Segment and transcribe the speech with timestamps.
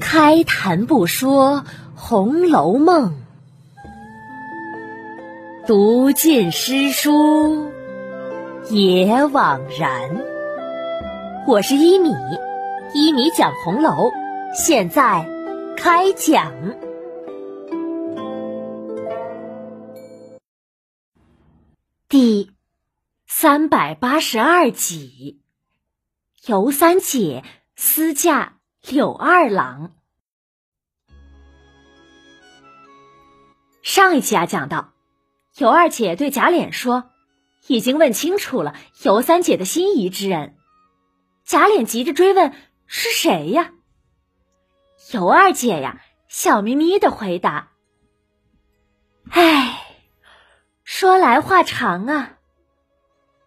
[0.00, 1.58] 开谈不说
[1.94, 3.14] 《红楼梦》，
[5.66, 7.70] 读尽诗书
[8.70, 10.22] 也枉然。
[11.46, 12.10] 我是一米，
[12.94, 14.12] 一米讲红楼，
[14.54, 15.28] 现在
[15.76, 16.52] 开讲。
[22.08, 22.50] 第
[23.26, 25.40] 三百八十二集，
[26.46, 27.42] 尤三姐
[27.76, 29.94] 私嫁柳二郎。
[33.82, 34.92] 上一期啊，讲到
[35.56, 37.10] 尤二姐对贾琏说，
[37.66, 40.56] 已经问清楚了尤三姐的心仪之人。
[41.44, 42.54] 贾琏急着追问
[42.86, 43.72] 是谁呀？
[45.12, 47.72] 尤二姐呀，笑眯眯的回答
[49.30, 49.80] ：“哎。”
[50.84, 52.38] 说来话长啊。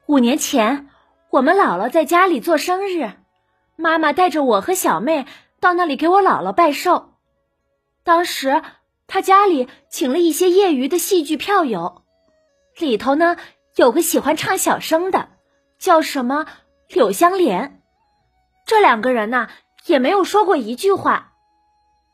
[0.06, 0.90] 五年前，
[1.30, 3.12] 我们姥姥在家里做生日，
[3.78, 5.26] 妈妈带着我和小妹
[5.60, 7.14] 到那里给我姥姥拜寿。
[8.04, 8.64] 当时，
[9.06, 12.02] 她家里请了一些业余的戏剧票友，
[12.78, 13.38] 里头呢
[13.76, 15.30] 有个喜欢唱小生的，
[15.78, 16.48] 叫什么
[16.90, 17.82] 柳香莲。
[18.66, 19.48] 这两个人呢
[19.86, 21.34] 也没有说过一句话，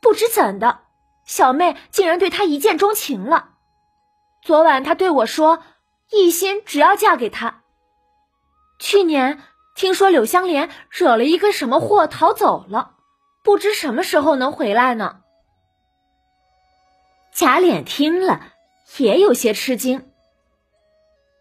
[0.01, 0.81] 不知怎的，
[1.25, 3.51] 小妹竟然对他一见钟情了。
[4.41, 5.63] 昨晚他对我说
[6.11, 7.61] ：“一心只要嫁给他。”
[8.77, 9.39] 去年
[9.75, 12.91] 听说柳香莲惹了一个什么祸逃走了，
[13.43, 15.21] 不知什么时候能回来呢。
[17.33, 18.41] 贾琏听了
[18.97, 20.09] 也有些吃惊：“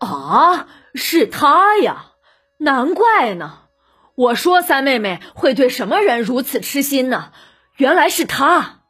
[0.01, 2.13] 啊，是他呀！
[2.59, 3.61] 难怪呢！
[4.15, 7.33] 我说三妹妹会对什么人如此痴心呢？
[7.77, 8.81] 原来是他。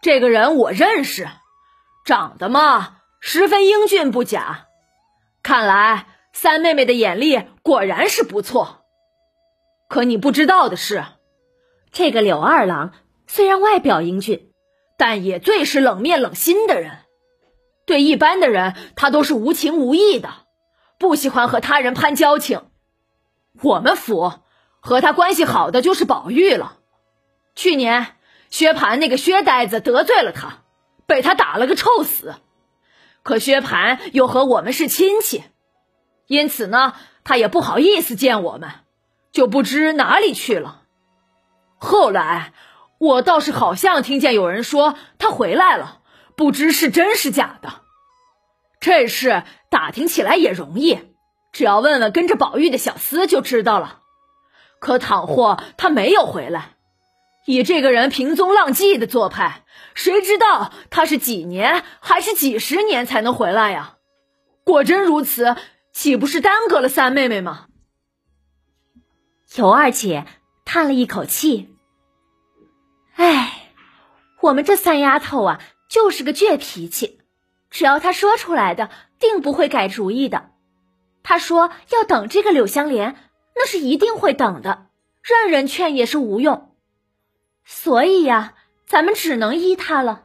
[0.00, 1.28] 这个人我认识，
[2.04, 4.66] 长得嘛……”十分英俊不假，
[5.42, 8.84] 看来三妹妹的眼力果然是不错。
[9.88, 11.04] 可你不知道的是，
[11.92, 12.92] 这个柳二郎
[13.28, 14.50] 虽然外表英俊，
[14.98, 16.98] 但也最是冷面冷心的人。
[17.86, 20.30] 对一般的人，他都是无情无义的，
[20.98, 22.62] 不喜欢和他人攀交情。
[23.62, 24.32] 我们府
[24.80, 26.78] 和他关系好的就是宝玉了。
[27.54, 28.16] 去年
[28.50, 30.64] 薛蟠那个薛呆子得罪了他，
[31.06, 32.34] 被他打了个臭死。
[33.22, 35.44] 可薛蟠又和我们是亲戚，
[36.26, 38.70] 因此呢，他也不好意思见我们，
[39.32, 40.82] 就不知哪里去了。
[41.78, 42.52] 后来
[42.98, 46.00] 我倒是好像听见有人说他回来了，
[46.36, 47.74] 不知是真是假的。
[48.80, 50.98] 这事打听起来也容易，
[51.52, 54.00] 只要问问跟着宝玉的小厮就知道了。
[54.78, 56.74] 可倘或他没有回来，
[57.46, 59.62] 以这个人平踪浪迹的做派。
[59.94, 63.96] 谁知道他是几年还是几十年才能回来呀？
[64.64, 65.56] 果真如此，
[65.94, 67.68] 岂不是耽搁了三妹妹吗？
[69.54, 70.26] 尤二姐
[70.64, 71.74] 叹了一口气
[73.16, 73.70] ：“哎，
[74.42, 77.20] 我们这三丫头啊，就是个倔脾气，
[77.70, 78.90] 只要她说出来的，
[79.20, 80.50] 定不会改主意的。
[81.22, 83.16] 她说要等这个柳香莲，
[83.54, 84.88] 那是一定会等的，
[85.22, 86.74] 任人劝也是无用。
[87.64, 88.54] 所以呀。”
[88.86, 90.24] 咱们只能依他了，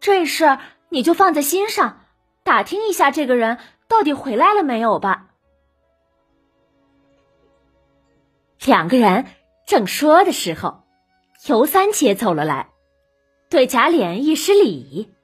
[0.00, 2.06] 这事你就放在心上，
[2.42, 5.26] 打听一下这个人到底回来了没有吧。
[8.64, 9.26] 两个人
[9.66, 10.82] 正说的时候，
[11.46, 12.70] 尤三姐走了来，
[13.48, 15.14] 对贾琏一施礼：“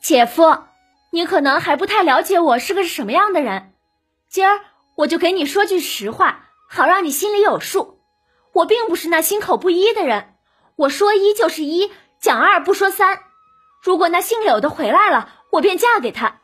[0.00, 0.58] 姐夫，
[1.10, 3.72] 你可能还不太了解我是个什么样的人，
[4.28, 4.60] 今儿
[4.94, 7.92] 我就给你说句实话，好让你心里有数。”
[8.54, 10.36] 我并不是那心口不一的人，
[10.76, 13.18] 我说一就是一，讲二不说三。
[13.82, 16.40] 如果那姓柳的回来了，我便嫁给他。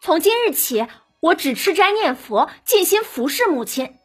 [0.00, 0.86] 从今日起，
[1.20, 3.98] 我只吃斋念佛，尽心服侍母亲。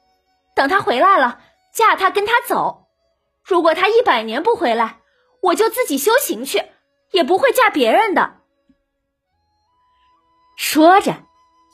[0.55, 1.41] 等他回来了，
[1.73, 2.87] 嫁他跟他走。
[3.43, 4.99] 如果他一百年不回来，
[5.41, 6.63] 我就自己修行去，
[7.11, 8.37] 也不会嫁别人的。
[10.57, 11.23] 说着，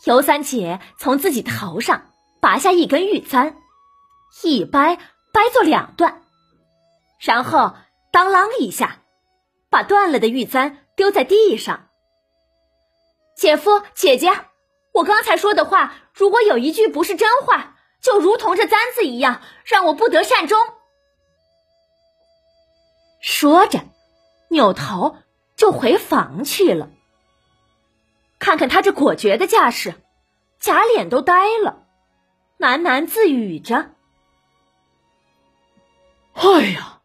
[0.05, 2.11] 尤三姐从自己头上
[2.41, 3.55] 拔下一根玉簪，
[4.43, 4.99] 一掰。
[5.33, 6.21] 掰作两段，
[7.19, 7.73] 然后
[8.11, 9.01] 当啷一下，
[9.71, 11.89] 把断了的玉簪丢在地上。
[13.35, 14.31] 姐夫、姐姐，
[14.91, 20.59] 我刚才说的话，如果有一句不是真话，就如同这簪子一样，让我不得善终。
[23.21, 23.81] 说着，
[24.49, 25.17] 扭头
[25.55, 26.89] 就回房去了。
[28.39, 29.95] 看看他这果决的架势，
[30.59, 31.85] 贾琏都呆了，
[32.59, 33.91] 喃喃自语着。
[36.33, 36.99] 哎呀，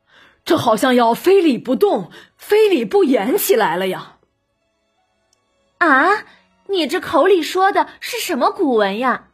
[0.45, 4.18] 这好像要非礼不动、非礼不言起来了呀！
[5.79, 6.25] 啊，
[6.67, 9.29] 你这口里说的是什么古文呀？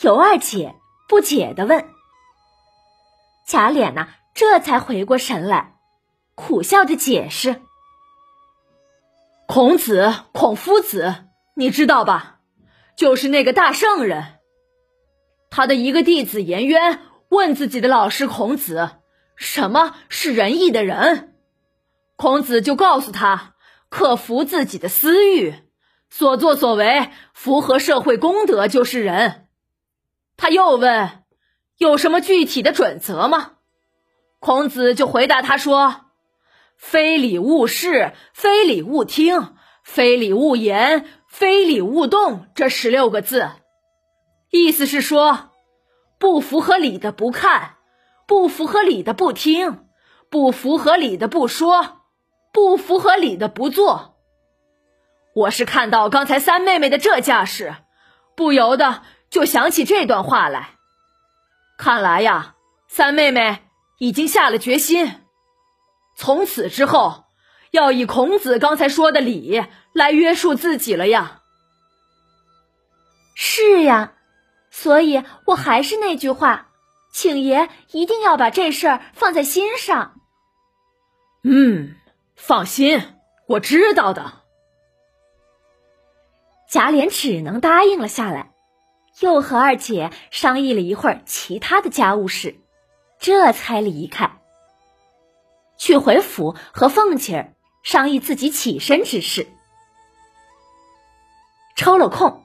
[0.00, 0.74] 尤二姐
[1.08, 1.88] 不解的问。
[3.46, 5.76] 贾琏呐，这才回过神来，
[6.34, 7.60] 苦笑着解释
[9.46, 12.38] ：“孔子，孔夫子，你知道吧？
[12.96, 14.38] 就是那个大圣人。
[15.50, 18.90] 他的一个弟子颜渊问自己的老师孔子，
[19.36, 21.34] 什么是仁义的人？
[22.16, 23.51] 孔子就告诉他，
[23.92, 25.54] 克服自己的私欲，
[26.08, 29.46] 所作所为符合社会公德就是仁。
[30.36, 31.18] 他又问。”
[31.78, 33.54] 有什么具体的准则吗？
[34.38, 36.02] 孔子就回答他说
[36.78, 43.50] ：“非礼勿视，非礼勿听，非礼勿言，非礼勿动。”这十六个字，
[44.50, 45.50] 意思是说，
[46.18, 47.78] 不符合礼的不看，
[48.28, 49.86] 不符合礼的不听，
[50.30, 52.01] 不符合礼的不说，
[52.52, 54.16] 不符合理的不做。
[55.34, 57.74] 我是看到刚才三妹妹的这架势，
[58.36, 60.76] 不由得就想起这段话来。
[61.78, 62.54] 看来呀，
[62.86, 63.62] 三妹妹
[63.98, 65.20] 已经下了决心，
[66.14, 67.24] 从此之后
[67.70, 69.64] 要以孔子刚才说的理
[69.94, 71.40] 来约束自己了呀。
[73.34, 74.12] 是呀，
[74.70, 76.68] 所以我还是那句话，
[77.10, 80.20] 请爷一定要把这事儿放在心上。
[81.42, 81.96] 嗯，
[82.44, 83.00] 放心，
[83.46, 84.32] 我知道的。
[86.68, 88.50] 贾琏只能答应了下来。
[89.20, 92.56] 又和二姐商议了一会儿其他的家务事，
[93.20, 94.40] 这才离开，
[95.76, 97.52] 去回府和凤姐儿
[97.84, 99.46] 商议自己起身之事。
[101.76, 102.44] 抽了空，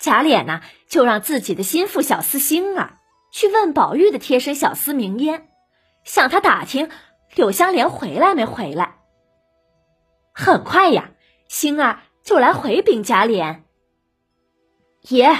[0.00, 2.98] 贾琏呢就让自己的心腹小厮星儿
[3.30, 5.48] 去问宝玉的贴身小厮明烟，
[6.02, 6.90] 向他打听
[7.36, 8.96] 柳香莲回来没回来。
[10.40, 11.10] 很快呀，
[11.48, 13.62] 星儿就来回禀贾琏
[15.02, 15.36] ：“爷。”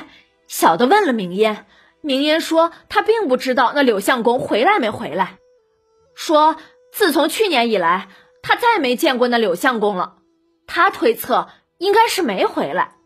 [0.49, 1.67] 小的问了明烟，
[2.01, 5.39] 明烟说他并不知道那柳相公回来没回来，
[6.17, 6.57] 说
[6.91, 8.09] 自从去年以来，
[8.43, 10.17] 他再没见过那柳相公了。
[10.67, 11.49] 他推测
[11.79, 12.97] 应该是没回来，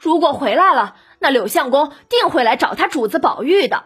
[0.00, 3.84] 如果回来了，那柳相公定会来找他主子宝玉的。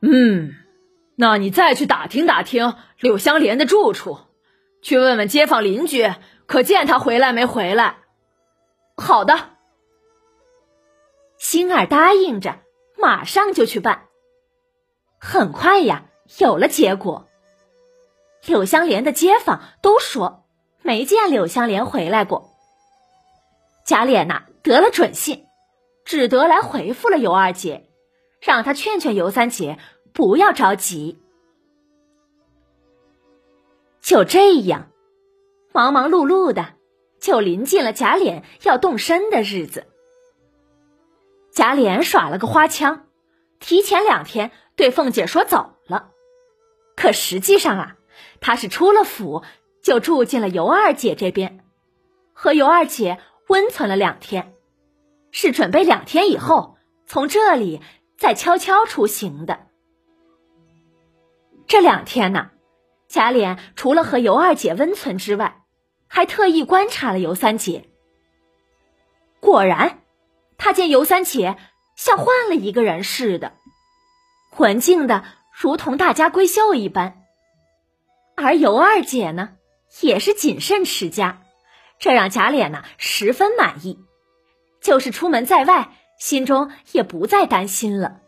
[0.00, 0.52] 嗯，
[1.14, 4.18] 那你再去打听打听柳香莲的住处，
[4.86, 6.14] 去问问街坊邻居，
[6.46, 7.96] 可见他回来没回来。
[8.96, 9.50] 好的。
[11.38, 12.60] 星儿答应着，
[12.96, 14.04] 马上就去办。
[15.18, 16.04] 很快呀，
[16.38, 17.26] 有了结果。
[18.44, 20.44] 柳香莲的街坊都说
[20.82, 22.54] 没见柳香莲回来过。
[23.84, 25.46] 贾琏呐得了准信，
[26.04, 27.88] 只得来回复了尤二姐，
[28.40, 29.80] 让她劝劝尤三姐
[30.12, 31.20] 不要着急。
[34.06, 34.92] 就这样，
[35.72, 36.74] 忙忙碌碌的，
[37.18, 39.88] 就临近了贾琏要动身的日子。
[41.52, 43.08] 贾琏耍了个花枪，
[43.58, 46.12] 提前两天对凤姐说走了，
[46.94, 47.96] 可实际上啊，
[48.38, 49.42] 他是出了府
[49.82, 51.64] 就住进了尤二姐这边，
[52.32, 53.18] 和尤二姐
[53.48, 54.54] 温存了两天，
[55.32, 56.76] 是准备两天以后
[57.06, 57.80] 从这里
[58.16, 59.66] 再悄悄出行的。
[61.66, 62.52] 这两天呢，
[63.08, 65.62] 贾琏除了和尤二姐温存之外，
[66.08, 67.88] 还特意观察了尤三姐，
[69.40, 70.02] 果然。
[70.58, 71.58] 他见尤三姐
[71.96, 73.52] 像换了一个人似的，
[74.56, 75.22] 文静的
[75.52, 77.24] 如同大家闺秀一般，
[78.36, 79.50] 而尤二姐呢，
[80.00, 81.42] 也是谨慎持家，
[81.98, 83.98] 这让贾琏呢十分满意，
[84.80, 88.22] 就是出门在外，心中也不再担心了。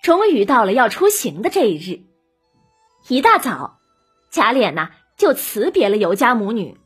[0.00, 2.04] 终于到了要出行的这一日，
[3.08, 3.78] 一大早，
[4.30, 6.80] 贾琏呢就辞别了尤家母女，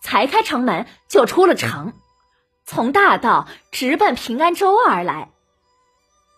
[0.00, 1.92] 才开城门就出了城。
[2.64, 5.32] 从大道直奔平安州而来，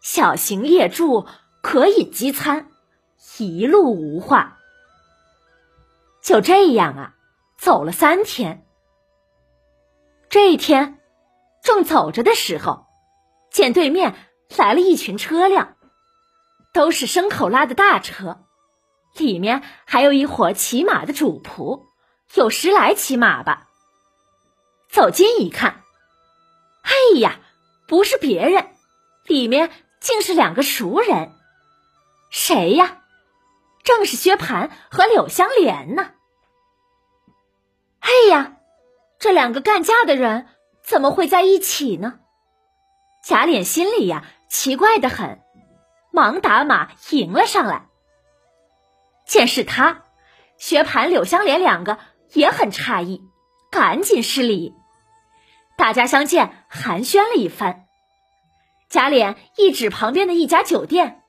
[0.01, 1.27] 小行夜住，
[1.63, 2.71] 可饮饥餐，
[3.39, 4.59] 一路无话。
[6.23, 7.15] 就这样啊，
[7.59, 8.67] 走了三天。
[10.31, 10.99] 这一天，
[11.63, 12.87] 正走着的时候，
[13.51, 14.15] 见对面
[14.57, 15.77] 来了一群车辆，
[16.73, 18.45] 都是牲口拉的大车，
[19.17, 21.87] 里面还有一伙骑马的主仆，
[22.35, 23.69] 有十来骑马吧。
[24.89, 25.83] 走近一看。
[26.83, 27.41] 哎呀，
[27.87, 28.69] 不是别人，
[29.25, 31.33] 里面竟是两个熟人，
[32.31, 33.03] 谁呀？
[33.85, 36.13] 正是薛蟠和柳香莲呢。
[38.01, 38.57] 哎呀，
[39.19, 40.47] 这两个干架的人
[40.83, 42.21] 怎么会在一起呢？
[43.25, 45.41] 贾琏心里呀奇怪的很，
[46.13, 47.88] 忙打马迎了上来。
[49.29, 50.05] 见是他，
[50.57, 51.99] 薛蟠、柳香莲两个
[52.33, 53.21] 也很诧异，
[53.71, 54.75] 赶紧施礼。
[55.77, 57.85] 大家相见，寒暄了一番，
[58.89, 61.21] 贾琏一指旁边的一家酒店：“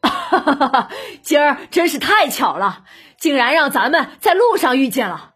[0.00, 0.90] 哈哈！
[1.22, 2.84] 今儿真是太巧了，
[3.18, 5.34] 竟然让咱们在路上遇见了。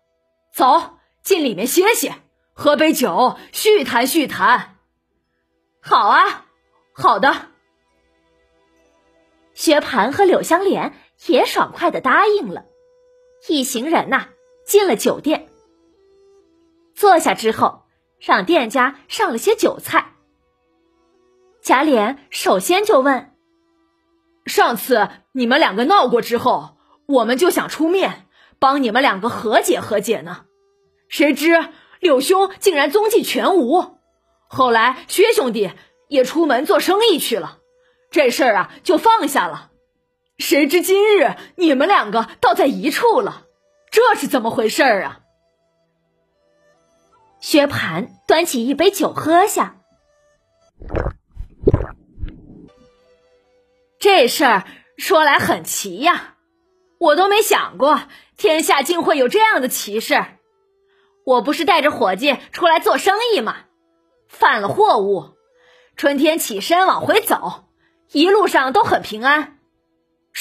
[0.55, 2.15] 走进里面歇歇，
[2.55, 4.77] 喝杯酒，叙谈叙谈。
[5.83, 6.47] ”“好啊，
[6.95, 7.47] 好的。”
[9.53, 10.95] 薛蟠和柳香莲
[11.27, 12.65] 也爽快的答应了。
[13.49, 14.29] 一行人呐，
[14.65, 15.49] 进了酒店，
[16.95, 17.83] 坐下之后，
[18.21, 20.13] 让店家上了些酒菜。
[21.61, 23.35] 贾琏首先就问
[24.47, 26.77] ：“上次你们两个闹过之后，
[27.07, 28.27] 我们就想出面
[28.59, 30.45] 帮你们两个和解和解呢，
[31.09, 31.69] 谁知
[32.01, 33.99] 柳兄竟然踪迹全无。
[34.49, 35.71] 后来薛兄弟
[36.09, 37.59] 也出门做生意去了，
[38.11, 39.71] 这事儿啊就放下了。”
[40.39, 43.47] 谁知今日你们两个倒在一处了，
[43.91, 45.21] 这是怎么回事儿啊？
[47.41, 49.77] 薛蟠端起一杯酒喝下，
[53.99, 54.65] 这事儿
[54.97, 56.37] 说来很奇呀，
[56.99, 58.03] 我都没想过
[58.37, 60.25] 天下竟会有这样的奇事。
[61.25, 63.57] 我不是带着伙计出来做生意吗？
[64.29, 65.37] 犯了货物，
[65.97, 67.65] 春天起身往回走，
[68.11, 69.59] 一路上都很平安。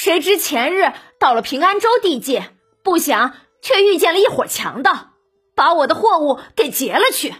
[0.02, 2.50] 谁知前日到了平安州地界，
[2.82, 5.12] 不想却遇见了一伙强盗，
[5.54, 7.32] 把我的货物给劫了去。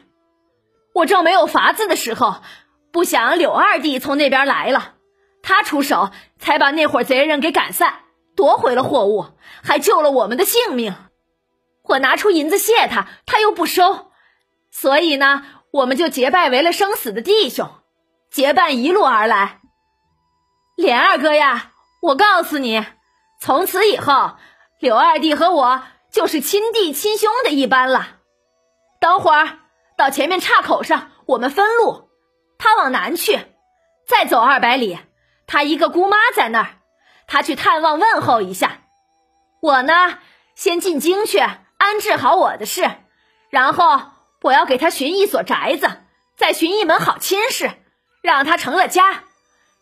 [0.94, 2.36] 我正没有法子的时候，
[2.92, 4.94] 不想柳二弟从那边来了，
[5.42, 8.02] 他出手才把那伙贼人给赶散，
[8.36, 9.26] 夺回了货物，
[9.64, 10.94] 还救了我们的性命。
[11.82, 14.12] 我拿出银子谢他，他又不收，
[14.70, 17.68] 所以呢，我们就结拜为了生死的弟兄，
[18.30, 19.58] 结伴一路而来。
[20.76, 21.71] 莲二哥呀！
[22.02, 22.84] 我告诉你，
[23.40, 24.32] 从此以后，
[24.80, 28.18] 柳二弟和我就是亲弟亲兄的一般了。
[28.98, 29.60] 等会儿
[29.96, 32.10] 到前面岔口上，我们分路。
[32.58, 33.46] 他往南去，
[34.04, 34.98] 再走二百里，
[35.46, 36.70] 他一个姑妈在那儿，
[37.28, 38.80] 他去探望问候一下。
[39.60, 40.18] 我呢，
[40.56, 42.90] 先进京去安置好我的事，
[43.48, 44.00] 然后
[44.40, 45.88] 我要给他寻一所宅子，
[46.36, 47.70] 再寻一门好亲事，
[48.22, 49.22] 让他成了家，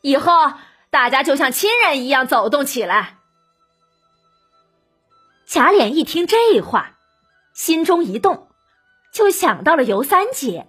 [0.02, 0.52] 以后。
[0.90, 3.18] 大家就像亲人一样走动起来。
[5.46, 6.98] 贾琏一听这话，
[7.54, 8.48] 心中一动，
[9.12, 10.68] 就想到了尤三姐，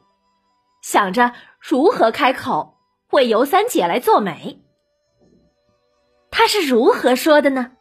[0.82, 2.78] 想着如何开口
[3.12, 4.62] 为尤三姐来做媒。
[6.30, 7.74] 他是如何说的呢？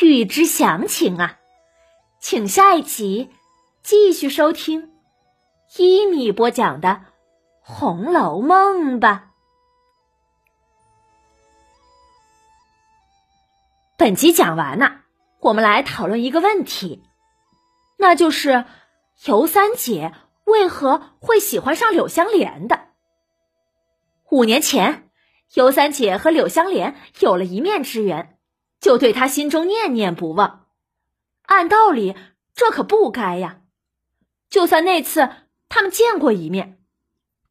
[0.00, 1.38] 欲知详情啊，
[2.20, 3.30] 请下一集
[3.82, 4.92] 继续收听
[5.76, 6.88] 一米播讲的
[7.60, 9.29] 《红楼梦》吧。
[14.00, 15.02] 本集讲完了，
[15.40, 17.02] 我们来讨论一个问题，
[17.98, 18.64] 那就是
[19.26, 20.14] 尤三姐
[20.46, 22.80] 为何会喜欢上柳香莲的？
[24.30, 25.10] 五年前，
[25.52, 28.38] 尤三姐和柳香莲有了一面之缘，
[28.80, 30.68] 就对她心中念念不忘。
[31.42, 32.16] 按道理，
[32.54, 33.60] 这可不该呀。
[34.48, 35.28] 就算那次
[35.68, 36.78] 他们见过一面，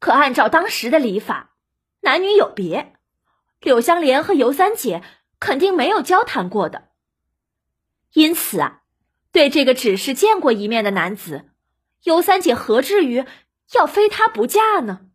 [0.00, 1.52] 可按照当时的礼法，
[2.00, 2.96] 男女有别，
[3.60, 5.04] 柳香莲和尤三姐。
[5.40, 6.90] 肯定没有交谈过的，
[8.12, 8.82] 因此啊，
[9.32, 11.50] 对这个只是见过一面的男子，
[12.02, 13.24] 尤三姐何至于
[13.72, 15.06] 要非他不嫁呢？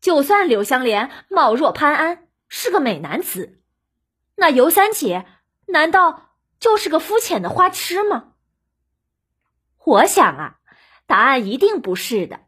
[0.00, 3.62] 就算柳香莲貌若潘安，是个美男子，
[4.36, 5.26] 那尤三姐
[5.66, 8.34] 难道就是个肤浅的花痴吗？
[9.84, 10.58] 我想啊，
[11.06, 12.46] 答案一定不是的。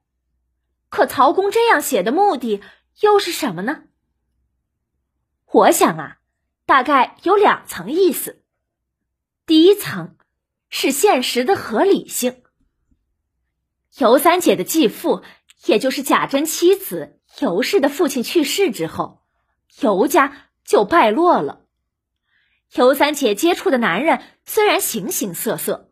[0.91, 2.63] 可曹公这样写的目的
[3.01, 3.85] 又是什么呢？
[5.47, 6.19] 我想啊。
[6.73, 8.43] 大概有两层意思。
[9.45, 10.17] 第一层
[10.71, 12.43] 是现实的合理性。
[13.99, 15.23] 尤三姐的继父，
[15.67, 19.21] 也就是贾珍妻子尤氏的父亲去世之后，
[19.83, 21.67] 尤家就败落了。
[22.73, 25.91] 尤三姐接触的男人虽然形形色色，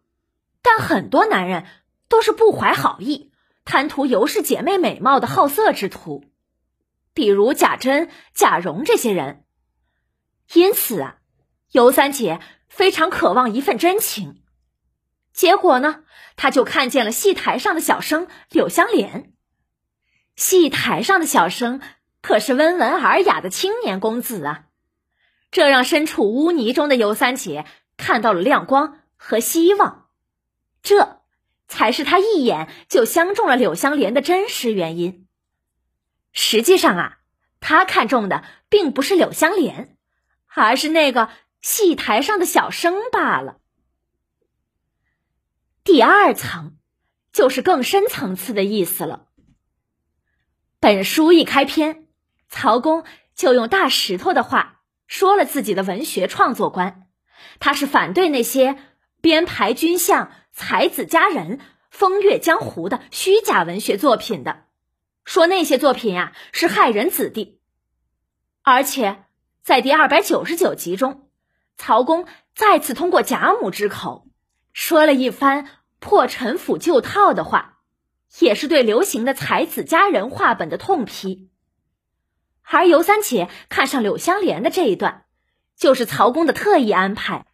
[0.62, 1.66] 但很多男人
[2.08, 3.30] 都是不怀好意、
[3.66, 6.24] 贪图尤氏姐妹美貌的好色之徒，
[7.12, 9.44] 比如贾珍、贾蓉这些人。
[10.52, 11.16] 因此啊，
[11.70, 14.42] 尤三姐非常渴望一份真情。
[15.32, 16.02] 结果呢，
[16.36, 19.32] 她就看见了戏台上的小生柳香莲。
[20.36, 21.80] 戏台上的小生
[22.20, 24.64] 可是温文尔雅的青年公子啊，
[25.50, 27.64] 这让身处污泥中的尤三姐
[27.96, 30.08] 看到了亮光和希望。
[30.82, 31.20] 这
[31.68, 35.28] 才是他一眼就相中了柳香莲的真实原因。
[36.32, 37.18] 实际上啊，
[37.60, 39.96] 他看中的并不是柳香莲。
[40.54, 41.30] 而是那个
[41.60, 43.58] 戏台上的小生罢了。
[45.84, 46.76] 第二层，
[47.32, 49.26] 就是更深层次的意思了。
[50.78, 52.06] 本书一开篇，
[52.48, 53.04] 曹公
[53.34, 57.06] 就用大石头的话说了自己的文学创作观。
[57.58, 58.76] 他是反对那些
[59.20, 64.64] 编排军相、才子佳人、风月江湖的虚假文学作品的，
[65.24, 67.60] 说那些作品呀是害人子弟。
[68.62, 69.24] 而且
[69.62, 71.28] 在第二百九十九集中，
[71.76, 74.26] 曹公再次通过贾母之口
[74.72, 77.78] 说了一番破陈腐旧套的话，
[78.38, 81.50] 也是对流行的才子佳人话本的痛批。
[82.62, 85.24] 而尤三姐看上柳湘莲的这一段。
[85.76, 87.46] 就是曹公的特意安排，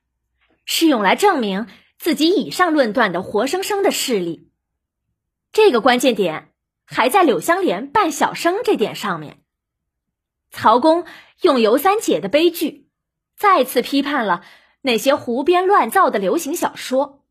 [0.64, 4.50] 是用来证明自己以上论断的活生生的事例。
[5.52, 6.50] 这个关键点
[6.84, 9.38] 还在柳湘莲扮小生这点上面。
[10.50, 11.04] 曹公
[11.40, 12.88] 用尤三姐的悲剧，
[13.37, 14.45] 再次批判了
[14.81, 17.25] 那些胡编乱造的流行小说。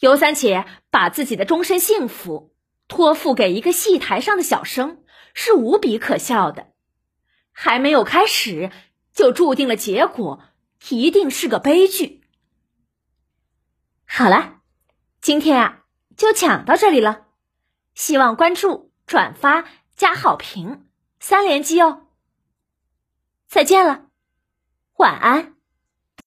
[0.00, 2.54] 尤三姐把自己的终身幸福
[2.86, 5.02] 托付给一个戏台上的小生，
[5.34, 6.68] 是无比可笑的。
[7.52, 8.70] 还没有开始。
[9.14, 10.44] 就注定了结果
[10.90, 12.22] 一定是个悲剧。
[14.06, 14.60] 好了，
[15.20, 15.82] 今天啊
[16.16, 17.26] 就讲到这里了，
[17.96, 19.64] 希望关注、转发、
[19.96, 20.86] 加好评
[21.18, 22.06] 三连击哦。
[23.48, 24.08] 再见了，
[24.98, 25.57] 晚安。